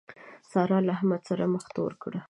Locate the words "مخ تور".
1.53-1.93